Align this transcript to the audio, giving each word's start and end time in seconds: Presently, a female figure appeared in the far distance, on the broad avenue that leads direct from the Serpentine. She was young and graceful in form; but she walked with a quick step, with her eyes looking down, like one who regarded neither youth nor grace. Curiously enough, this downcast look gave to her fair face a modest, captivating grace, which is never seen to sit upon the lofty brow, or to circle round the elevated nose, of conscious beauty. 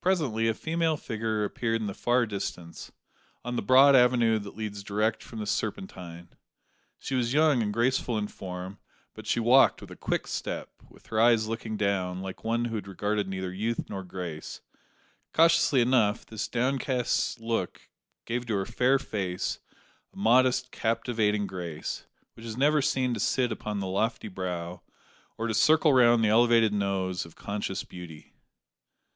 Presently, 0.00 0.46
a 0.46 0.54
female 0.54 0.96
figure 0.96 1.42
appeared 1.42 1.80
in 1.80 1.88
the 1.88 1.92
far 1.92 2.24
distance, 2.24 2.92
on 3.44 3.56
the 3.56 3.62
broad 3.62 3.96
avenue 3.96 4.38
that 4.38 4.54
leads 4.56 4.84
direct 4.84 5.24
from 5.24 5.40
the 5.40 5.44
Serpentine. 5.44 6.28
She 7.00 7.16
was 7.16 7.32
young 7.34 7.60
and 7.60 7.72
graceful 7.74 8.16
in 8.16 8.28
form; 8.28 8.78
but 9.12 9.26
she 9.26 9.40
walked 9.40 9.80
with 9.80 9.90
a 9.90 9.96
quick 9.96 10.28
step, 10.28 10.68
with 10.88 11.08
her 11.08 11.20
eyes 11.20 11.48
looking 11.48 11.76
down, 11.76 12.20
like 12.20 12.44
one 12.44 12.66
who 12.66 12.78
regarded 12.80 13.26
neither 13.26 13.52
youth 13.52 13.90
nor 13.90 14.04
grace. 14.04 14.60
Curiously 15.34 15.80
enough, 15.80 16.24
this 16.24 16.46
downcast 16.46 17.40
look 17.40 17.88
gave 18.26 18.46
to 18.46 18.54
her 18.54 18.66
fair 18.66 19.00
face 19.00 19.58
a 20.12 20.16
modest, 20.16 20.70
captivating 20.70 21.48
grace, 21.48 22.06
which 22.34 22.46
is 22.46 22.56
never 22.56 22.80
seen 22.80 23.14
to 23.14 23.18
sit 23.18 23.50
upon 23.50 23.80
the 23.80 23.88
lofty 23.88 24.28
brow, 24.28 24.82
or 25.36 25.48
to 25.48 25.54
circle 25.54 25.92
round 25.92 26.22
the 26.22 26.28
elevated 26.28 26.72
nose, 26.72 27.24
of 27.26 27.34
conscious 27.34 27.82
beauty. 27.82 28.32